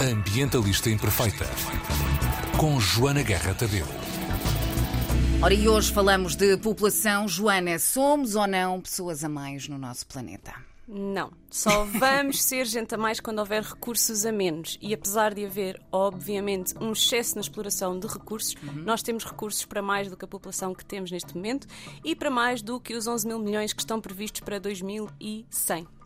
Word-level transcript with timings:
A 0.00 0.04
Ambientalista 0.04 0.88
Imperfeita. 0.88 1.44
Com 2.58 2.80
Joana 2.80 3.22
Guerra 3.22 3.52
Tadeu. 3.52 3.84
Ora, 5.42 5.52
e 5.52 5.68
hoje 5.68 5.92
falamos 5.92 6.34
de 6.34 6.56
população. 6.56 7.28
Joana, 7.28 7.78
somos 7.78 8.34
ou 8.34 8.46
não 8.46 8.80
pessoas 8.80 9.22
a 9.24 9.28
mais 9.28 9.68
no 9.68 9.76
nosso 9.76 10.06
planeta? 10.06 10.54
Não, 10.88 11.30
só 11.50 11.84
vamos 11.84 12.42
ser 12.42 12.64
gente 12.64 12.94
a 12.94 12.98
mais 12.98 13.20
quando 13.20 13.40
houver 13.40 13.62
recursos 13.62 14.24
a 14.24 14.32
menos. 14.32 14.78
E 14.80 14.94
apesar 14.94 15.34
de 15.34 15.44
haver, 15.44 15.78
obviamente, 15.92 16.74
um 16.80 16.92
excesso 16.92 17.34
na 17.34 17.42
exploração 17.42 17.98
de 17.98 18.06
recursos, 18.06 18.54
uhum. 18.62 18.82
nós 18.82 19.02
temos 19.02 19.22
recursos 19.22 19.66
para 19.66 19.82
mais 19.82 20.08
do 20.08 20.16
que 20.16 20.24
a 20.24 20.28
população 20.28 20.74
que 20.74 20.84
temos 20.84 21.10
neste 21.10 21.36
momento 21.36 21.66
e 22.02 22.16
para 22.16 22.30
mais 22.30 22.62
do 22.62 22.80
que 22.80 22.94
os 22.94 23.06
11 23.06 23.26
mil 23.26 23.38
milhões 23.38 23.74
que 23.74 23.82
estão 23.82 24.00
previstos 24.00 24.40
para 24.40 24.58
2100. 24.58 25.99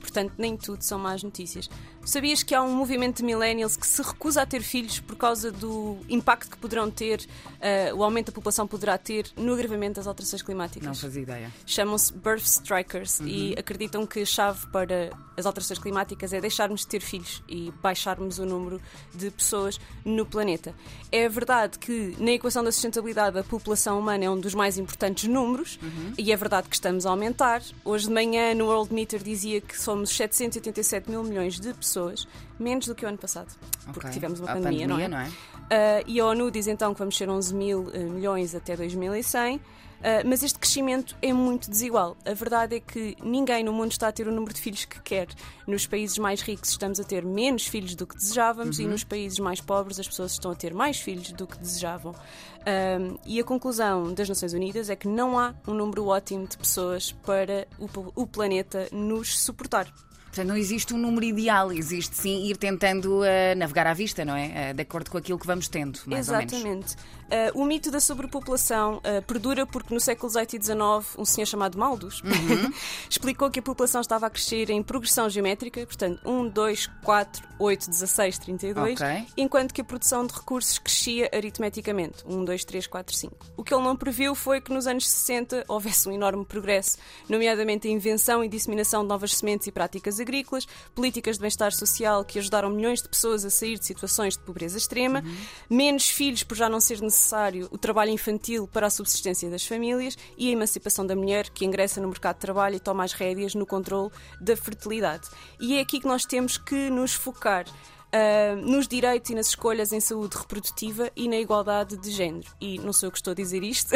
Portanto, 0.00 0.32
nem 0.38 0.56
tudo 0.56 0.82
são 0.82 0.98
más 0.98 1.22
notícias. 1.22 1.68
Sabias 2.04 2.42
que 2.42 2.54
há 2.54 2.62
um 2.62 2.74
movimento 2.74 3.18
de 3.18 3.24
millennials 3.24 3.76
que 3.76 3.86
se 3.86 4.00
recusa 4.00 4.42
a 4.42 4.46
ter 4.46 4.62
filhos 4.62 5.00
por 5.00 5.16
causa 5.16 5.50
do 5.50 5.98
impacto 6.08 6.50
que 6.50 6.56
poderão 6.56 6.90
ter, 6.90 7.20
uh, 7.20 7.96
o 7.96 8.04
aumento 8.04 8.26
da 8.26 8.32
população 8.32 8.66
poderá 8.66 8.96
ter 8.96 9.30
no 9.36 9.52
agravamento 9.52 9.94
das 9.94 10.06
alterações 10.06 10.42
climáticas? 10.42 10.86
Não 10.86 10.94
fazia 10.94 11.22
ideia. 11.22 11.52
Chamam-se 11.66 12.12
Birth 12.12 12.46
Strikers 12.46 13.20
uhum. 13.20 13.26
e 13.26 13.54
acreditam 13.58 14.06
que 14.06 14.20
a 14.20 14.26
chave 14.26 14.66
para 14.68 15.10
as 15.36 15.46
alterações 15.46 15.78
climáticas 15.78 16.32
é 16.32 16.40
deixarmos 16.40 16.80
de 16.80 16.86
ter 16.86 17.00
filhos 17.00 17.42
e 17.48 17.72
baixarmos 17.82 18.38
o 18.38 18.46
número 18.46 18.80
de 19.14 19.30
pessoas 19.30 19.78
no 20.04 20.24
planeta. 20.24 20.74
É 21.12 21.28
verdade 21.28 21.78
que 21.78 22.16
na 22.18 22.32
equação 22.32 22.64
da 22.64 22.72
sustentabilidade 22.72 23.38
a 23.38 23.44
população 23.44 23.98
humana 23.98 24.24
é 24.24 24.30
um 24.30 24.38
dos 24.38 24.54
mais 24.54 24.78
importantes 24.78 25.28
números 25.28 25.78
uhum. 25.82 26.12
e 26.16 26.32
é 26.32 26.36
verdade 26.36 26.68
que 26.68 26.74
estamos 26.74 27.06
a 27.06 27.10
aumentar. 27.10 27.62
Hoje 27.84 28.06
de 28.06 28.12
manhã 28.12 28.54
no 28.54 28.66
World 28.66 28.92
Meter 28.92 29.22
dizia 29.22 29.60
que 29.60 29.78
somos 29.80 30.10
787 30.10 31.10
mil 31.10 31.22
milhões 31.22 31.60
de 31.60 31.72
pessoas, 31.74 32.26
menos 32.58 32.86
do 32.86 32.94
que 32.94 33.04
o 33.04 33.08
ano 33.08 33.18
passado, 33.18 33.48
okay. 33.82 33.92
porque 33.92 34.10
tivemos 34.10 34.40
uma 34.40 34.48
pandemia, 34.48 34.86
pandemia, 34.86 35.08
não 35.08 35.18
é? 35.18 35.28
Não 35.28 35.32
é? 35.32 35.56
Uh, 35.66 36.04
e 36.06 36.20
a 36.20 36.26
ONU 36.26 36.50
diz 36.50 36.68
então 36.68 36.92
que 36.92 36.98
vamos 37.00 37.16
ser 37.16 37.28
11 37.28 37.54
mil 37.54 37.80
uh, 37.80 37.98
milhões 37.98 38.54
até 38.54 38.76
2100. 38.76 39.60
Uh, 39.96 40.28
mas 40.28 40.42
este 40.42 40.58
crescimento 40.58 41.16
é 41.22 41.32
muito 41.32 41.70
desigual. 41.70 42.16
A 42.24 42.34
verdade 42.34 42.76
é 42.76 42.80
que 42.80 43.16
ninguém 43.22 43.64
no 43.64 43.72
mundo 43.72 43.92
está 43.92 44.08
a 44.08 44.12
ter 44.12 44.28
o 44.28 44.32
número 44.32 44.52
de 44.52 44.60
filhos 44.60 44.84
que 44.84 45.00
quer. 45.00 45.28
Nos 45.66 45.86
países 45.86 46.18
mais 46.18 46.42
ricos 46.42 46.70
estamos 46.70 47.00
a 47.00 47.04
ter 47.04 47.24
menos 47.24 47.66
filhos 47.66 47.94
do 47.94 48.06
que 48.06 48.14
desejávamos 48.14 48.78
uhum. 48.78 48.84
e 48.84 48.88
nos 48.88 49.04
países 49.04 49.38
mais 49.38 49.60
pobres 49.60 49.98
as 49.98 50.06
pessoas 50.06 50.32
estão 50.32 50.50
a 50.50 50.54
ter 50.54 50.74
mais 50.74 51.00
filhos 51.00 51.32
do 51.32 51.46
que 51.46 51.58
desejavam. 51.58 52.12
Uh, 52.12 53.18
e 53.24 53.40
a 53.40 53.44
conclusão 53.44 54.12
das 54.12 54.28
Nações 54.28 54.52
Unidas 54.52 54.90
é 54.90 54.96
que 54.96 55.08
não 55.08 55.38
há 55.38 55.54
um 55.66 55.74
número 55.74 56.06
ótimo 56.06 56.46
de 56.46 56.58
pessoas 56.58 57.12
para 57.12 57.66
o, 57.78 58.22
o 58.22 58.26
planeta 58.26 58.88
nos 58.92 59.38
suportar. 59.38 59.92
Portanto, 60.36 60.48
não 60.48 60.56
existe 60.56 60.92
um 60.92 60.98
número 60.98 61.24
ideal, 61.24 61.72
existe 61.72 62.14
sim 62.14 62.44
ir 62.44 62.58
tentando 62.58 63.20
uh, 63.20 63.56
navegar 63.56 63.86
à 63.86 63.94
vista, 63.94 64.22
não 64.22 64.36
é? 64.36 64.70
Uh, 64.70 64.74
de 64.74 64.82
acordo 64.82 65.10
com 65.10 65.16
aquilo 65.16 65.38
que 65.38 65.46
vamos 65.46 65.66
tendo, 65.66 65.98
mais 66.04 66.28
Exatamente. 66.28 66.94
Uh, 66.94 67.58
o 67.60 67.64
mito 67.64 67.90
da 67.90 67.98
sobrepopulação 67.98 69.00
perdura 69.26 69.66
porque 69.66 69.92
no 69.92 69.98
século 69.98 70.30
XVIII 70.30 70.46
e 70.52 70.62
XIX 70.62 71.18
um 71.18 71.24
senhor 71.24 71.46
chamado 71.46 71.76
Maldus 71.76 72.20
uhum. 72.20 72.72
explicou 73.10 73.50
que 73.50 73.58
a 73.58 73.62
população 73.62 74.00
estava 74.00 74.26
a 74.26 74.30
crescer 74.30 74.70
em 74.70 74.80
progressão 74.80 75.28
geométrica, 75.28 75.84
portanto 75.84 76.20
1, 76.24 76.48
2, 76.48 76.86
4, 77.02 77.48
8, 77.58 77.90
16, 77.90 78.38
32, 78.38 79.00
okay. 79.00 79.26
enquanto 79.36 79.74
que 79.74 79.80
a 79.80 79.84
produção 79.84 80.24
de 80.24 80.34
recursos 80.34 80.78
crescia 80.78 81.28
aritmeticamente, 81.34 82.22
1, 82.24 82.44
2, 82.44 82.64
3, 82.64 82.86
4, 82.86 83.16
5. 83.16 83.36
O 83.56 83.64
que 83.64 83.74
ele 83.74 83.82
não 83.82 83.96
previu 83.96 84.36
foi 84.36 84.60
que 84.60 84.72
nos 84.72 84.86
anos 84.86 85.08
60 85.08 85.64
houvesse 85.66 86.08
um 86.08 86.12
enorme 86.12 86.44
progresso, 86.44 86.96
nomeadamente 87.28 87.88
a 87.88 87.90
invenção 87.90 88.44
e 88.44 88.48
disseminação 88.48 89.02
de 89.02 89.08
novas 89.08 89.34
sementes 89.34 89.66
e 89.66 89.72
práticas 89.72 90.20
agrícolas, 90.26 90.66
políticas 90.94 91.36
de 91.36 91.42
bem-estar 91.42 91.72
social 91.72 92.24
que 92.24 92.38
ajudaram 92.38 92.68
milhões 92.70 93.00
de 93.00 93.08
pessoas 93.08 93.44
a 93.44 93.50
sair 93.50 93.78
de 93.78 93.86
situações 93.86 94.34
de 94.34 94.40
pobreza 94.40 94.76
extrema, 94.76 95.22
uhum. 95.24 95.36
menos 95.70 96.08
filhos 96.08 96.42
por 96.42 96.56
já 96.56 96.68
não 96.68 96.80
ser 96.80 97.00
necessário 97.00 97.68
o 97.70 97.78
trabalho 97.78 98.10
infantil 98.10 98.66
para 98.66 98.88
a 98.88 98.90
subsistência 98.90 99.48
das 99.48 99.64
famílias 99.64 100.18
e 100.36 100.48
a 100.48 100.52
emancipação 100.52 101.06
da 101.06 101.14
mulher 101.14 101.48
que 101.50 101.64
ingressa 101.64 102.00
no 102.00 102.08
mercado 102.08 102.36
de 102.36 102.40
trabalho 102.40 102.74
e 102.74 102.80
toma 102.80 103.04
as 103.04 103.12
rédeas 103.12 103.54
no 103.54 103.64
controle 103.64 104.10
da 104.40 104.56
fertilidade. 104.56 105.28
E 105.60 105.76
é 105.76 105.80
aqui 105.80 106.00
que 106.00 106.06
nós 106.06 106.24
temos 106.24 106.58
que 106.58 106.90
nos 106.90 107.14
focar. 107.14 107.64
Uh, 108.06 108.56
nos 108.56 108.86
direitos 108.88 109.30
e 109.30 109.34
nas 109.34 109.48
escolhas 109.48 109.92
em 109.92 110.00
saúde 110.00 110.36
reprodutiva 110.36 111.10
e 111.14 111.28
na 111.28 111.36
igualdade 111.36 111.96
de 111.96 112.10
género. 112.10 112.46
E 112.60 112.78
não 112.78 112.92
sou 112.92 113.08
eu 113.08 113.10
que 113.10 113.18
estou 113.18 113.32
a 113.32 113.34
dizer 113.34 113.62
isto, 113.62 113.94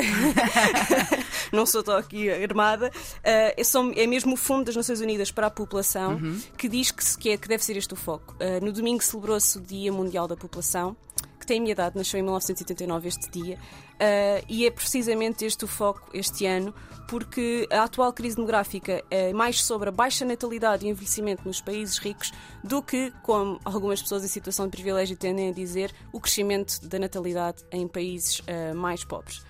não 1.52 1.64
sou 1.64 1.84
só 1.84 1.98
aqui 1.98 2.28
armada, 2.28 2.88
uh, 2.88 3.20
é, 3.24 3.64
só, 3.64 3.88
é, 3.92 4.06
mesmo 4.06 4.34
o 4.34 4.36
Fundo 4.36 4.64
das 4.64 4.76
Nações 4.76 5.00
Unidas 5.00 5.30
para 5.30 5.46
a 5.46 5.50
População 5.50 6.14
uhum. 6.14 6.40
que 6.58 6.68
diz 6.68 6.90
que, 6.90 7.18
que, 7.18 7.30
é, 7.30 7.36
que, 7.36 7.48
deve 7.48 7.64
ser 7.64 7.76
este 7.76 7.94
o 7.94 7.96
foco. 7.96 8.34
Uh, 8.34 8.62
no 8.64 8.72
domingo 8.72 9.02
celebrou-se 9.02 9.56
o 9.56 9.60
Dia 9.60 9.92
Mundial 9.92 10.28
da 10.28 10.36
População 10.36 10.96
tem 11.50 11.58
a 11.58 11.62
minha 11.62 11.72
idade, 11.72 11.96
nasceu 11.96 12.20
em 12.20 12.22
1989 12.22 13.08
este 13.08 13.28
dia, 13.28 13.56
uh, 13.56 14.44
e 14.48 14.64
é 14.64 14.70
precisamente 14.70 15.44
este 15.44 15.64
o 15.64 15.66
foco 15.66 16.08
este 16.14 16.46
ano, 16.46 16.72
porque 17.08 17.66
a 17.72 17.82
atual 17.82 18.12
crise 18.12 18.36
demográfica 18.36 19.02
é 19.10 19.32
mais 19.32 19.64
sobre 19.64 19.88
a 19.88 19.92
baixa 19.92 20.24
natalidade 20.24 20.86
e 20.86 20.88
envelhecimento 20.88 21.42
nos 21.44 21.60
países 21.60 21.98
ricos 21.98 22.30
do 22.62 22.80
que, 22.80 23.12
como 23.24 23.58
algumas 23.64 24.00
pessoas 24.00 24.22
em 24.22 24.28
situação 24.28 24.66
de 24.66 24.70
privilégio 24.70 25.16
tendem 25.16 25.48
a 25.48 25.52
dizer, 25.52 25.92
o 26.12 26.20
crescimento 26.20 26.86
da 26.86 27.00
natalidade 27.00 27.64
em 27.72 27.88
países 27.88 28.38
uh, 28.38 28.76
mais 28.76 29.02
pobres. 29.02 29.42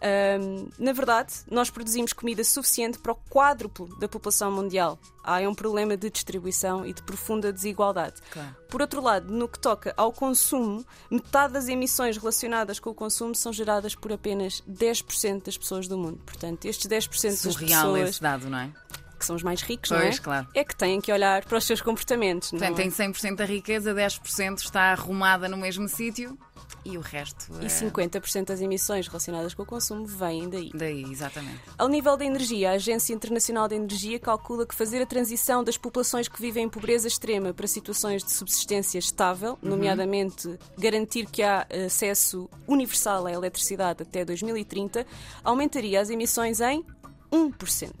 Um, 0.00 0.68
na 0.78 0.92
verdade, 0.92 1.34
nós 1.50 1.70
produzimos 1.70 2.12
comida 2.12 2.44
suficiente 2.44 2.98
para 2.98 3.12
o 3.12 3.16
quádruplo 3.16 3.88
da 3.98 4.08
população 4.08 4.50
mundial. 4.50 4.98
Há 5.24 5.38
um 5.40 5.54
problema 5.54 5.96
de 5.96 6.08
distribuição 6.08 6.86
e 6.86 6.92
de 6.92 7.02
profunda 7.02 7.52
desigualdade. 7.52 8.20
Claro. 8.30 8.56
Por 8.68 8.80
outro 8.80 9.02
lado, 9.02 9.32
no 9.32 9.48
que 9.48 9.58
toca 9.58 9.92
ao 9.96 10.12
consumo, 10.12 10.84
metade 11.10 11.52
das 11.52 11.68
emissões 11.68 12.16
relacionadas 12.16 12.78
com 12.78 12.90
o 12.90 12.94
consumo 12.94 13.34
são 13.34 13.52
geradas 13.52 13.94
por 13.94 14.12
apenas 14.12 14.62
10% 14.70 15.44
das 15.44 15.58
pessoas 15.58 15.88
do 15.88 15.98
mundo. 15.98 16.20
Portanto, 16.24 16.64
estes 16.64 16.86
10% 16.86 17.32
Surreal 17.32 17.32
das 17.32 17.56
pessoas. 17.56 18.08
esse 18.08 18.22
dado, 18.22 18.48
não 18.48 18.58
é? 18.58 18.72
que 19.18 19.26
são 19.26 19.34
os 19.34 19.42
mais 19.42 19.60
ricos, 19.60 19.88
pois, 19.88 20.00
não 20.00 20.08
é? 20.08 20.16
Claro. 20.16 20.48
É 20.54 20.64
que 20.64 20.76
têm 20.76 21.00
que 21.00 21.12
olhar 21.12 21.44
para 21.44 21.58
os 21.58 21.64
seus 21.64 21.80
comportamentos. 21.80 22.50
Portanto, 22.50 22.70
não 22.70 22.78
é? 22.78 22.88
tem 22.88 22.90
100% 22.90 23.34
da 23.36 23.44
riqueza, 23.44 23.92
10% 23.92 24.58
está 24.58 24.92
arrumada 24.92 25.48
no 25.48 25.56
mesmo 25.56 25.88
sítio 25.88 26.38
e 26.84 26.96
o 26.96 27.00
resto. 27.00 27.52
E 27.60 27.66
50% 27.66 28.46
das 28.46 28.60
emissões 28.60 29.06
relacionadas 29.06 29.54
com 29.54 29.62
o 29.62 29.66
consumo 29.66 30.06
vêm 30.06 30.48
daí. 30.48 30.70
Daí, 30.74 31.02
exatamente. 31.04 31.60
Ao 31.76 31.88
nível 31.88 32.16
da 32.16 32.24
energia, 32.24 32.70
a 32.70 32.74
Agência 32.74 33.12
Internacional 33.12 33.68
da 33.68 33.76
Energia 33.76 34.18
calcula 34.18 34.66
que 34.66 34.74
fazer 34.74 35.02
a 35.02 35.06
transição 35.06 35.62
das 35.62 35.76
populações 35.76 36.28
que 36.28 36.40
vivem 36.40 36.64
em 36.64 36.68
pobreza 36.68 37.08
extrema 37.08 37.52
para 37.52 37.66
situações 37.66 38.22
de 38.24 38.32
subsistência 38.32 38.98
estável, 38.98 39.58
uhum. 39.62 39.70
nomeadamente 39.70 40.58
garantir 40.78 41.26
que 41.26 41.42
há 41.42 41.66
acesso 41.86 42.48
universal 42.66 43.26
à 43.26 43.32
eletricidade 43.32 44.02
até 44.02 44.24
2030, 44.24 45.06
aumentaria 45.42 46.00
as 46.00 46.10
emissões 46.10 46.60
em 46.60 46.84
1%. 47.32 47.92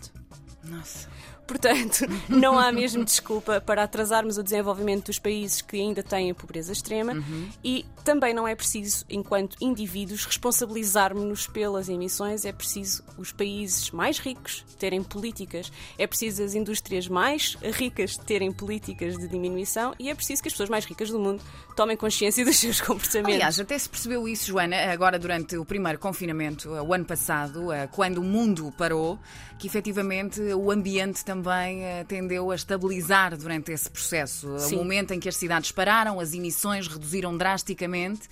Nossa. 0.64 1.08
Portanto, 1.48 2.04
não 2.28 2.58
há 2.58 2.70
mesmo 2.70 3.02
desculpa 3.02 3.58
para 3.58 3.82
atrasarmos 3.82 4.36
o 4.36 4.42
desenvolvimento 4.42 5.06
dos 5.06 5.18
países 5.18 5.62
que 5.62 5.80
ainda 5.80 6.02
têm 6.02 6.30
a 6.30 6.34
pobreza 6.34 6.70
extrema 6.70 7.14
uhum. 7.14 7.48
e 7.64 7.86
também 8.04 8.34
não 8.34 8.46
é 8.46 8.54
preciso, 8.54 9.04
enquanto 9.08 9.56
indivíduos, 9.58 10.26
responsabilizarmos-nos 10.26 11.46
pelas 11.46 11.88
emissões. 11.88 12.44
É 12.44 12.52
preciso 12.52 13.02
os 13.16 13.32
países 13.32 13.90
mais 13.90 14.18
ricos 14.18 14.64
terem 14.78 15.02
políticas, 15.02 15.72
é 15.96 16.06
preciso 16.06 16.42
as 16.42 16.54
indústrias 16.54 17.08
mais 17.08 17.56
ricas 17.72 18.16
terem 18.18 18.52
políticas 18.52 19.16
de 19.16 19.26
diminuição 19.26 19.94
e 19.98 20.10
é 20.10 20.14
preciso 20.14 20.42
que 20.42 20.48
as 20.48 20.52
pessoas 20.52 20.68
mais 20.68 20.84
ricas 20.84 21.08
do 21.10 21.18
mundo 21.18 21.42
tomem 21.74 21.96
consciência 21.96 22.44
dos 22.46 22.56
seus 22.56 22.78
comportamentos. 22.80 23.34
Aliás, 23.34 23.58
até 23.58 23.78
se 23.78 23.88
percebeu 23.88 24.28
isso, 24.28 24.48
Joana, 24.48 24.76
agora 24.92 25.18
durante 25.18 25.56
o 25.56 25.64
primeiro 25.64 25.98
confinamento, 25.98 26.68
o 26.68 26.92
ano 26.92 27.06
passado, 27.06 27.72
eh, 27.72 27.86
quando 27.86 28.18
o 28.18 28.24
mundo 28.24 28.70
parou, 28.76 29.18
que 29.58 29.66
efetivamente 29.66 30.40
o 30.40 30.70
ambiente 30.70 31.24
também 31.24 31.37
também 31.38 31.82
uh, 31.82 32.04
tendeu 32.06 32.50
a 32.50 32.54
estabilizar 32.54 33.36
durante 33.36 33.70
esse 33.72 33.88
processo. 33.88 34.58
Sim. 34.58 34.74
O 34.74 34.78
momento 34.78 35.12
em 35.12 35.20
que 35.20 35.28
as 35.28 35.36
cidades 35.36 35.70
pararam, 35.70 36.18
as 36.18 36.34
emissões 36.34 36.88
reduziram 36.88 37.36
drasticamente. 37.36 38.22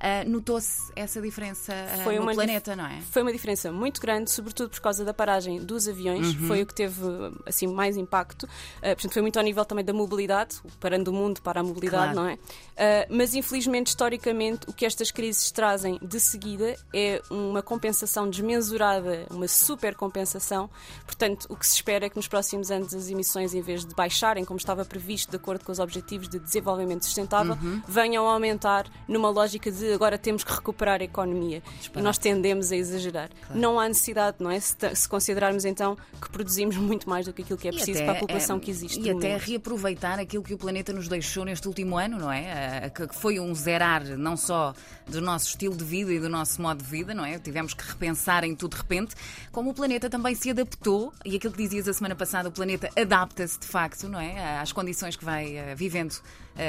Uh, 0.00 0.28
Notou-se 0.28 0.90
essa 0.96 1.20
diferença 1.20 1.74
uh, 1.74 2.04
foi 2.04 2.18
no 2.18 2.24
planeta, 2.32 2.74
não 2.74 2.86
é? 2.86 3.02
Foi 3.10 3.20
uma 3.20 3.30
diferença 3.30 3.70
muito 3.70 4.00
grande, 4.00 4.30
sobretudo 4.30 4.70
por 4.70 4.80
causa 4.80 5.04
da 5.04 5.12
paragem 5.12 5.62
dos 5.62 5.86
aviões, 5.86 6.34
uhum. 6.34 6.46
foi 6.46 6.62
o 6.62 6.66
que 6.66 6.74
teve 6.74 7.02
assim 7.44 7.66
mais 7.66 7.98
impacto. 7.98 8.44
Uh, 8.44 8.80
portanto, 8.80 9.12
foi 9.12 9.20
muito 9.20 9.36
ao 9.38 9.44
nível 9.44 9.62
também 9.64 9.84
da 9.84 9.92
mobilidade, 9.92 10.56
parando 10.80 11.10
o 11.10 11.14
mundo 11.14 11.42
para 11.42 11.60
a 11.60 11.62
mobilidade, 11.62 12.14
claro. 12.14 12.20
não 12.20 12.26
é? 12.26 12.38
mas 13.10 13.34
infelizmente, 13.34 13.88
historicamente, 13.88 14.60
o 14.66 14.72
que 14.72 14.86
estas 14.86 15.10
crises 15.10 15.50
trazem 15.50 15.98
de 16.00 16.18
seguida 16.18 16.74
é 16.94 17.20
uma 17.28 17.62
compensação 17.62 18.28
desmensurada, 18.28 19.26
uma 19.30 19.46
super 19.46 19.94
compensação. 19.94 20.70
Portanto, 21.04 21.44
o 21.50 21.56
que 21.56 21.66
se 21.66 21.74
espera 21.74 22.06
é 22.06 22.08
que 22.08 22.16
nos 22.16 22.26
próximos 22.26 22.70
anos 22.70 22.94
as 22.94 23.10
emissões, 23.10 23.52
em 23.52 23.60
vez 23.60 23.84
de 23.84 23.94
baixarem, 23.94 24.46
como 24.46 24.56
estava 24.56 24.82
previsto 24.82 25.28
de 25.28 25.36
acordo 25.36 25.62
com 25.62 25.72
os 25.72 25.78
objetivos 25.78 26.26
de 26.26 26.38
desenvolvimento 26.38 27.04
sustentável, 27.04 27.58
uhum. 27.62 27.82
venham 27.86 28.26
a 28.26 28.32
aumentar 28.32 28.86
numa 29.06 29.28
lógica 29.28 29.70
de 29.70 29.89
agora 29.92 30.18
temos 30.18 30.44
que 30.44 30.52
recuperar 30.52 31.00
a 31.00 31.04
economia. 31.04 31.62
E 31.94 32.00
nós 32.00 32.18
tendemos 32.18 32.72
a 32.72 32.76
exagerar. 32.76 33.28
Claro. 33.28 33.60
Não 33.60 33.78
há 33.78 33.88
necessidade, 33.88 34.36
não 34.40 34.50
é? 34.50 34.58
Se, 34.58 34.74
se, 34.94 35.08
considerarmos 35.08 35.64
então 35.64 35.96
que 36.20 36.30
produzimos 36.30 36.76
muito 36.76 37.08
mais 37.08 37.26
do 37.26 37.32
que 37.32 37.42
aquilo 37.42 37.58
que 37.58 37.68
é 37.68 37.72
preciso 37.72 38.02
para 38.04 38.12
a 38.12 38.20
população 38.20 38.56
é, 38.56 38.60
que 38.60 38.70
existe. 38.70 39.00
E 39.00 39.10
até 39.10 39.36
reaproveitar 39.36 40.18
aquilo 40.18 40.42
que 40.42 40.54
o 40.54 40.58
planeta 40.58 40.92
nos 40.92 41.08
deixou 41.08 41.44
neste 41.44 41.66
último 41.66 41.98
ano, 41.98 42.18
não 42.18 42.32
é? 42.32 42.90
Que 42.90 43.08
foi 43.14 43.38
um 43.40 43.54
zerar 43.54 44.04
não 44.16 44.36
só 44.36 44.74
do 45.06 45.20
nosso 45.20 45.48
estilo 45.48 45.76
de 45.76 45.84
vida 45.84 46.12
e 46.12 46.20
do 46.20 46.28
nosso 46.28 46.60
modo 46.62 46.82
de 46.82 46.88
vida, 46.88 47.12
não 47.12 47.24
é? 47.24 47.38
Tivemos 47.38 47.74
que 47.74 47.84
repensar 47.84 48.44
em 48.44 48.54
tudo 48.54 48.70
de 48.70 48.76
repente, 48.76 49.14
como 49.50 49.70
o 49.70 49.74
planeta 49.74 50.08
também 50.08 50.34
se 50.34 50.50
adaptou, 50.50 51.12
e 51.24 51.36
aquilo 51.36 51.52
que 51.52 51.62
dizias 51.62 51.88
a 51.88 51.92
semana 51.92 52.14
passada, 52.14 52.48
o 52.48 52.52
planeta 52.52 52.88
adapta-se 52.96 53.58
de 53.58 53.66
facto, 53.66 54.08
não 54.08 54.20
é? 54.20 54.58
Às 54.58 54.72
condições 54.72 55.16
que 55.16 55.24
vai 55.24 55.74
vivendo 55.74 56.14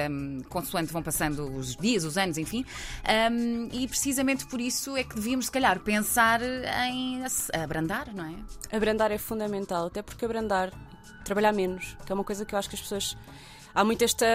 um, 0.10 0.42
consoante 0.50 0.92
vão 0.92 1.02
passando 1.02 1.52
os 1.56 1.76
dias, 1.76 2.04
os 2.04 2.18
anos, 2.18 2.38
enfim. 2.38 2.66
Um, 3.32 3.70
e 3.72 3.88
precisamente 3.88 4.46
por 4.46 4.60
isso 4.62 4.96
é 4.96 5.04
que 5.04 5.16
devíamos, 5.16 5.46
se 5.46 5.52
calhar, 5.52 5.80
pensar 5.80 6.42
em 6.42 7.24
abrandar, 7.54 8.14
não 8.14 8.26
é? 8.26 8.76
Abrandar 8.76 9.12
é 9.12 9.18
fundamental, 9.18 9.88
até 9.88 10.02
porque 10.02 10.26
abrandar, 10.26 10.72
trabalhar 11.24 11.54
menos, 11.54 11.98
que 12.06 12.12
é 12.12 12.16
uma 12.16 12.24
coisa 12.24 12.46
que 12.46 12.56
eu 12.56 12.60
acho 12.60 12.70
que 12.70 12.76
as 12.76 12.82
pessoas. 12.82 13.18
Há 13.74 13.84
muito 13.84 14.04
esta 14.04 14.26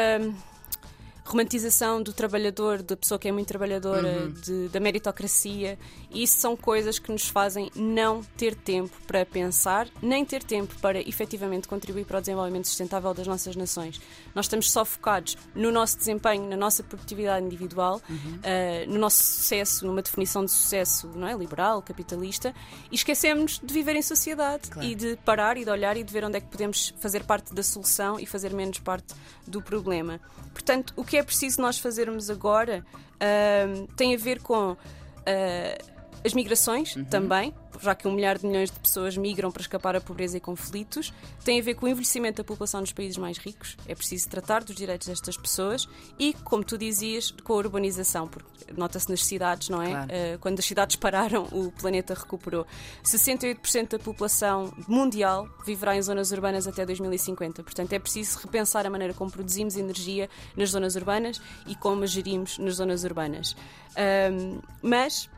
romantização 1.26 2.00
do 2.00 2.12
trabalhador, 2.12 2.82
da 2.82 2.96
pessoa 2.96 3.18
que 3.18 3.26
é 3.26 3.32
muito 3.32 3.48
trabalhadora, 3.48 4.08
uhum. 4.08 4.32
de, 4.32 4.68
da 4.68 4.78
meritocracia. 4.78 5.76
Isso 6.10 6.38
são 6.38 6.56
coisas 6.56 6.98
que 6.98 7.10
nos 7.10 7.28
fazem 7.28 7.70
não 7.74 8.22
ter 8.36 8.54
tempo 8.54 8.96
para 9.06 9.26
pensar, 9.26 9.88
nem 10.00 10.24
ter 10.24 10.42
tempo 10.42 10.74
para 10.80 11.00
efetivamente 11.00 11.66
contribuir 11.66 12.04
para 12.04 12.18
o 12.18 12.20
desenvolvimento 12.20 12.68
sustentável 12.68 13.12
das 13.12 13.26
nossas 13.26 13.56
nações. 13.56 14.00
Nós 14.34 14.46
estamos 14.46 14.70
só 14.70 14.84
focados 14.84 15.36
no 15.54 15.72
nosso 15.72 15.98
desempenho, 15.98 16.48
na 16.48 16.56
nossa 16.56 16.82
produtividade 16.84 17.44
individual, 17.44 18.00
uhum. 18.08 18.16
uh, 18.16 18.92
no 18.92 18.98
nosso 18.98 19.22
sucesso, 19.22 19.84
numa 19.84 20.02
definição 20.02 20.44
de 20.44 20.52
sucesso 20.52 21.08
não 21.14 21.26
é? 21.26 21.34
liberal, 21.34 21.82
capitalista, 21.82 22.54
e 22.90 22.94
esquecemos 22.94 23.60
de 23.62 23.74
viver 23.74 23.96
em 23.96 24.02
sociedade 24.02 24.70
claro. 24.70 24.88
e 24.88 24.94
de 24.94 25.16
parar 25.24 25.56
e 25.56 25.64
de 25.64 25.70
olhar 25.70 25.96
e 25.96 26.04
de 26.04 26.12
ver 26.12 26.24
onde 26.24 26.38
é 26.38 26.40
que 26.40 26.46
podemos 26.46 26.94
fazer 27.00 27.24
parte 27.24 27.52
da 27.52 27.64
solução 27.64 28.20
e 28.20 28.26
fazer 28.26 28.54
menos 28.54 28.78
parte 28.78 29.12
do 29.44 29.60
problema. 29.60 30.20
Portanto, 30.52 30.92
o 30.96 31.04
que 31.04 31.15
é 31.16 31.22
preciso 31.22 31.60
nós 31.60 31.78
fazermos 31.78 32.30
agora 32.30 32.84
uh, 33.14 33.86
tem 33.94 34.14
a 34.14 34.18
ver 34.18 34.40
com. 34.40 34.72
Uh, 34.72 35.96
as 36.26 36.34
migrações 36.34 36.96
uhum. 36.96 37.04
também, 37.04 37.54
já 37.80 37.94
que 37.94 38.06
um 38.06 38.12
milhar 38.12 38.38
de 38.38 38.46
milhões 38.46 38.70
de 38.70 38.78
pessoas 38.78 39.16
migram 39.16 39.50
para 39.50 39.62
escapar 39.62 39.96
à 39.96 40.00
pobreza 40.00 40.36
e 40.36 40.40
conflitos, 40.40 41.12
tem 41.44 41.60
a 41.60 41.62
ver 41.62 41.74
com 41.74 41.86
o 41.86 41.88
envelhecimento 41.88 42.38
da 42.38 42.44
população 42.44 42.80
nos 42.80 42.92
países 42.92 43.16
mais 43.16 43.38
ricos. 43.38 43.76
É 43.86 43.94
preciso 43.94 44.28
tratar 44.28 44.64
dos 44.64 44.74
direitos 44.74 45.08
destas 45.08 45.36
pessoas 45.36 45.88
e, 46.18 46.32
como 46.44 46.64
tu 46.64 46.76
dizias, 46.78 47.30
com 47.30 47.52
a 47.52 47.56
urbanização, 47.56 48.28
porque 48.28 48.72
nota-se 48.76 49.08
nas 49.08 49.24
cidades, 49.24 49.68
não 49.68 49.82
é? 49.82 49.90
Claro. 49.90 50.06
Uh, 50.06 50.38
quando 50.40 50.58
as 50.58 50.64
cidades 50.64 50.96
pararam, 50.96 51.44
o 51.52 51.70
planeta 51.72 52.14
recuperou. 52.14 52.66
68% 53.04 53.90
da 53.90 53.98
população 53.98 54.72
mundial 54.88 55.48
viverá 55.64 55.96
em 55.96 56.02
zonas 56.02 56.30
urbanas 56.30 56.66
até 56.66 56.84
2050. 56.84 57.62
Portanto, 57.62 57.92
é 57.92 57.98
preciso 57.98 58.38
repensar 58.38 58.86
a 58.86 58.90
maneira 58.90 59.14
como 59.14 59.30
produzimos 59.30 59.76
energia 59.76 60.28
nas 60.56 60.70
zonas 60.70 60.96
urbanas 60.96 61.40
e 61.66 61.74
como 61.74 62.04
a 62.04 62.06
gerimos 62.06 62.58
nas 62.58 62.74
zonas 62.74 63.04
urbanas. 63.04 63.56
Um, 63.96 64.60
mas 64.82 65.28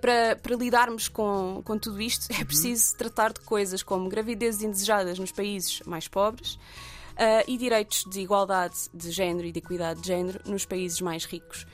para, 0.00 0.36
para 0.36 0.56
lidarmos 0.56 1.08
com, 1.08 1.62
com 1.64 1.78
tudo 1.78 2.00
isto, 2.00 2.30
é 2.32 2.38
uhum. 2.38 2.46
preciso 2.46 2.92
uhum. 2.92 2.98
tratar 2.98 3.32
de 3.32 3.40
coisas 3.40 3.82
como 3.82 4.08
gravidezes 4.08 4.62
indesejadas 4.62 5.18
nos 5.18 5.32
países 5.32 5.80
mais 5.86 6.08
pobres 6.08 6.58
uh, 7.16 7.44
e 7.46 7.56
direitos 7.56 8.04
de 8.04 8.20
igualdade 8.20 8.76
de 8.92 9.10
género 9.10 9.46
e 9.46 9.52
de 9.52 9.58
equidade 9.58 10.00
de 10.00 10.08
género 10.08 10.40
nos 10.44 10.64
países 10.64 11.00
mais 11.00 11.24
ricos. 11.24 11.66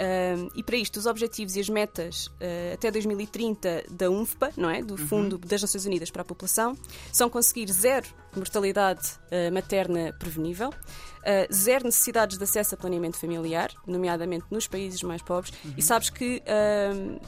Uh, 0.00 0.50
e 0.54 0.62
para 0.62 0.76
isto, 0.76 0.96
os 0.96 1.04
objetivos 1.04 1.56
e 1.56 1.60
as 1.60 1.68
metas 1.68 2.26
uh, 2.26 2.74
até 2.74 2.90
2030 2.90 3.84
da 3.90 4.10
UNFPA, 4.10 4.52
não 4.56 4.70
é? 4.70 4.82
do 4.82 4.94
uhum. 4.94 5.06
Fundo 5.06 5.32
uhum. 5.34 5.42
das 5.44 5.60
Nações 5.60 5.84
Unidas 5.84 6.10
para 6.10 6.22
a 6.22 6.24
População, 6.24 6.76
são 7.12 7.28
conseguir 7.28 7.70
zero 7.70 8.08
mortalidade 8.38 9.02
uh, 9.26 9.52
materna 9.52 10.12
prevenível, 10.18 10.72
zero 11.52 11.84
necessidades 11.84 12.38
de 12.38 12.44
acesso 12.44 12.74
a 12.74 12.78
planeamento 12.78 13.18
familiar, 13.18 13.70
nomeadamente 13.86 14.46
nos 14.50 14.66
países 14.66 15.02
mais 15.02 15.20
pobres. 15.20 15.52
Uhum. 15.62 15.74
E 15.76 15.82
sabes 15.82 16.08
que 16.08 16.42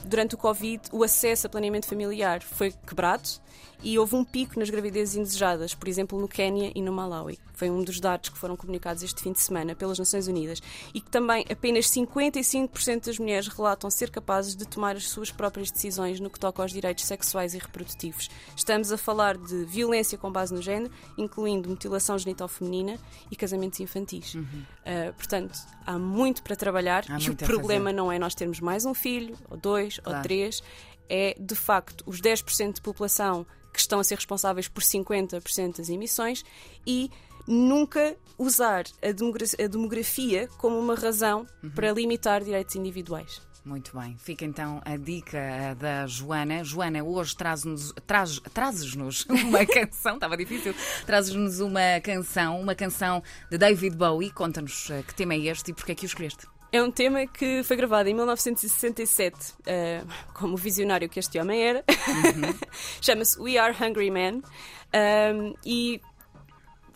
durante 0.03 0.33
o 0.33 0.37
Covid 0.37 0.81
o 0.91 1.03
acesso 1.03 1.45
a 1.45 1.49
planeamento 1.49 1.85
familiar 1.85 2.41
foi 2.41 2.71
quebrado 2.71 3.29
e 3.83 3.99
houve 3.99 4.15
um 4.15 4.23
pico 4.23 4.57
nas 4.57 4.69
gravidezes 4.69 5.15
indesejadas, 5.15 5.75
por 5.75 5.87
exemplo, 5.87 6.19
no 6.19 6.27
Quênia 6.27 6.71
e 6.73 6.81
no 6.81 6.91
Malawi. 6.93 7.37
Foi 7.53 7.69
um 7.69 7.83
dos 7.83 7.99
dados 7.99 8.29
que 8.29 8.37
foram 8.37 8.55
comunicados 8.55 9.03
este 9.03 9.21
fim 9.21 9.33
de 9.33 9.41
semana 9.41 9.75
pelas 9.75 9.99
Nações 9.99 10.27
Unidas. 10.27 10.61
E 10.93 11.01
que 11.01 11.11
também 11.11 11.45
apenas 11.51 11.87
55% 11.87 13.05
das 13.05 13.19
mulheres 13.19 13.47
relatam 13.47 13.89
ser 13.89 14.09
capazes 14.09 14.55
de 14.55 14.65
tomar 14.65 14.95
as 14.95 15.09
suas 15.09 15.31
próprias 15.31 15.69
decisões 15.69 16.19
no 16.19 16.29
que 16.29 16.39
toca 16.39 16.61
aos 16.61 16.71
direitos 16.71 17.03
sexuais 17.05 17.53
e 17.53 17.57
reprodutivos. 17.57 18.29
Estamos 18.55 18.91
a 18.91 18.97
falar 18.97 19.37
de 19.37 19.65
violência 19.65 20.17
com 20.17 20.31
base 20.31 20.53
no 20.53 20.61
género, 20.61 20.92
incluindo 21.17 21.69
mutilação 21.69 22.17
genital 22.17 22.47
feminina 22.47 22.97
e 23.31 23.35
casamentos 23.35 23.79
infantis. 23.79 24.35
Uhum. 24.35 24.43
Uh, 24.43 25.13
portanto, 25.13 25.57
há 25.85 25.97
muito 25.97 26.43
para 26.43 26.55
trabalhar 26.55 27.05
há 27.09 27.19
e 27.19 27.29
o 27.29 27.35
problema 27.35 27.91
não 27.91 28.11
é 28.11 28.19
nós 28.19 28.35
termos 28.35 28.59
mais 28.59 28.85
um 28.85 28.93
filho, 28.93 29.37
ou 29.49 29.57
dois, 29.57 29.99
claro. 29.99 30.17
ou 30.17 30.23
três, 30.23 30.61
é 31.09 31.35
de 31.39 31.55
facto 31.55 32.03
os 32.05 32.21
10% 32.21 32.73
de 32.73 32.81
população 32.81 33.45
que 33.71 33.79
estão 33.79 33.99
a 33.99 34.03
ser 34.03 34.15
responsáveis 34.15 34.67
por 34.67 34.83
50% 34.83 35.77
das 35.77 35.89
emissões 35.89 36.45
e 36.85 37.09
nunca 37.47 38.15
usar 38.37 38.85
a 39.01 39.67
demografia 39.67 40.47
como 40.57 40.77
uma 40.77 40.95
razão 40.95 41.45
uhum. 41.61 41.71
para 41.71 41.91
limitar 41.91 42.43
direitos 42.43 42.75
individuais. 42.75 43.41
Muito 43.65 43.97
bem. 43.97 44.17
Fica 44.17 44.43
então 44.43 44.81
a 44.83 44.97
dica 44.97 45.39
da 45.79 46.05
Joana. 46.05 46.63
Joana, 46.63 47.01
hoje 47.01 47.35
traz-nos 47.35 47.93
traz, 48.05 48.39
trazes-nos 48.53 49.25
uma 49.31 49.65
canção, 49.65 50.15
estava 50.15 50.35
difícil, 50.35 50.75
trazes-nos 51.05 51.61
uma 51.61 51.99
canção, 52.03 52.59
uma 52.59 52.75
canção 52.75 53.23
de 53.49 53.57
David 53.57 53.95
Bowie. 53.95 54.31
Conta-nos 54.31 54.89
eh, 54.89 55.01
que 55.03 55.15
tema 55.15 55.33
é 55.33 55.39
este 55.39 55.71
e 55.71 55.73
porque 55.73 55.93
é 55.93 55.95
que 55.95 56.05
o 56.05 56.07
escolheste. 56.07 56.45
É 56.73 56.81
um 56.81 56.89
tema 56.89 57.27
que 57.27 57.63
foi 57.63 57.77
gravado 57.77 58.09
em 58.09 58.15
1967, 58.15 59.35
uh, 59.35 59.53
eh, 59.67 60.03
como 60.33 60.57
visionário 60.57 61.07
que 61.07 61.19
este 61.19 61.39
homem 61.39 61.61
era. 61.61 61.85
Uhum. 61.87 62.53
Chama-se 62.99 63.39
We 63.39 63.59
Are 63.59 63.75
Hungry 63.79 64.09
Men. 64.09 64.41
Um, 64.93 65.53
e 65.63 66.01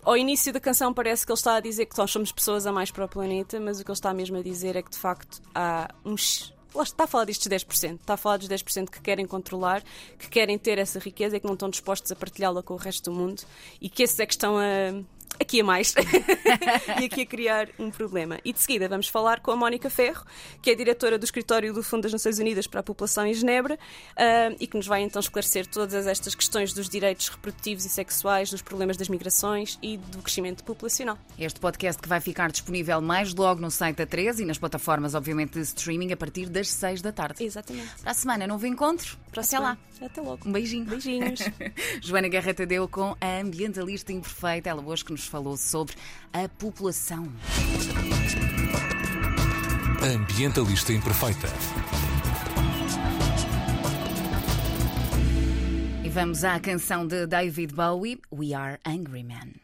ao 0.03 0.17
início 0.17 0.51
da 0.51 0.59
canção 0.59 0.91
parece 0.93 1.25
que 1.25 1.31
ele 1.31 1.37
está 1.37 1.57
a 1.57 1.59
dizer 1.59 1.85
que 1.85 1.97
nós 1.97 2.09
somos 2.09 2.31
pessoas 2.31 2.65
a 2.65 2.71
mais 2.71 2.89
para 2.89 3.05
o 3.05 3.07
planeta, 3.07 3.59
mas 3.59 3.79
o 3.79 3.83
que 3.83 3.91
ele 3.91 3.97
está 3.97 4.13
mesmo 4.13 4.37
a 4.37 4.41
dizer 4.41 4.75
é 4.75 4.81
que 4.81 4.89
de 4.89 4.97
facto 4.97 5.41
há 5.53 5.93
uns. 6.03 6.56
Está 6.81 7.05
a 7.05 7.07
falar 7.07 7.25
destes 7.25 7.47
10%, 7.47 7.95
está 7.95 8.13
a 8.13 8.17
falar 8.17 8.37
dos 8.37 8.47
10% 8.47 8.89
que 8.89 9.01
querem 9.01 9.25
controlar, 9.25 9.83
que 10.19 10.29
querem 10.29 10.57
ter 10.57 10.77
essa 10.77 10.99
riqueza 10.99 11.37
e 11.37 11.39
que 11.39 11.45
não 11.45 11.53
estão 11.53 11.69
dispostos 11.69 12.11
a 12.11 12.15
partilhá-la 12.15 12.61
com 12.61 12.75
o 12.75 12.77
resto 12.77 13.09
do 13.09 13.17
mundo. 13.17 13.43
E 13.81 13.89
que 13.89 14.03
esses 14.03 14.19
é 14.19 14.25
que 14.25 14.33
estão 14.33 14.57
a, 14.57 14.93
aqui 15.39 15.61
a 15.61 15.63
mais 15.63 15.93
e 17.01 17.05
aqui 17.05 17.21
a 17.21 17.25
criar 17.25 17.69
um 17.79 17.89
problema. 17.89 18.39
E 18.43 18.51
de 18.53 18.59
seguida 18.59 18.87
vamos 18.87 19.07
falar 19.07 19.39
com 19.39 19.51
a 19.51 19.55
Mónica 19.55 19.89
Ferro, 19.89 20.25
que 20.61 20.71
é 20.71 20.75
diretora 20.75 21.17
do 21.17 21.23
escritório 21.23 21.73
do 21.73 21.83
Fundo 21.83 22.03
das 22.03 22.13
Nações 22.13 22.39
Unidas 22.39 22.67
para 22.67 22.79
a 22.79 22.83
População 22.83 23.25
em 23.25 23.33
Genebra 23.33 23.75
uh, 23.75 24.55
e 24.59 24.67
que 24.67 24.75
nos 24.77 24.87
vai 24.87 25.01
então 25.01 25.19
esclarecer 25.19 25.67
todas 25.67 26.07
estas 26.07 26.35
questões 26.35 26.73
dos 26.73 26.89
direitos 26.89 27.29
reprodutivos 27.29 27.85
e 27.85 27.89
sexuais, 27.89 28.49
dos 28.49 28.61
problemas 28.61 28.97
das 28.97 29.09
migrações 29.09 29.77
e 29.81 29.97
do 29.97 30.19
crescimento 30.19 30.63
populacional. 30.63 31.17
Este 31.37 31.59
podcast 31.59 32.01
que 32.01 32.07
vai 32.07 32.19
ficar 32.19 32.51
disponível 32.51 33.01
mais 33.01 33.33
logo 33.33 33.61
no 33.61 33.71
site 33.71 33.97
da 33.97 34.05
13 34.05 34.43
e 34.43 34.45
nas 34.45 34.57
plataformas, 34.57 35.15
obviamente, 35.15 35.53
de 35.53 35.61
streaming 35.61 36.11
a 36.11 36.17
partir 36.17 36.49
das 36.49 36.69
6 36.69 37.01
da 37.01 37.11
tarde. 37.11 37.43
Exatamente. 37.43 37.89
Para 38.01 38.11
a 38.11 38.13
semana, 38.13 38.47
novo 38.47 38.65
encontro. 38.65 39.17
Para 39.31 39.43
Até 39.43 39.59
lá. 39.59 39.77
Até 40.01 40.21
logo. 40.21 40.47
Um 40.47 40.51
beijinho. 40.51 40.85
Beijinhos. 40.85 41.39
Joana 42.01 42.27
Guerra 42.27 42.53
Tadeu 42.53 42.87
com 42.87 43.15
a 43.19 43.39
ambientalista 43.39 44.11
imperfeita. 44.11 44.69
Ela 44.69 44.81
hoje 44.81 45.03
que 45.03 45.11
nos 45.11 45.16
falou 45.25 45.57
sobre 45.57 45.95
a 46.33 46.47
população. 46.47 47.31
Ambientalista 50.01 50.93
imperfeita. 50.93 51.47
E 56.03 56.09
vamos 56.09 56.43
à 56.43 56.59
canção 56.59 57.07
de 57.07 57.25
David 57.25 57.73
Bowie, 57.73 58.21
We 58.31 58.53
Are 58.53 58.79
Angry 58.85 59.23
Men. 59.23 59.55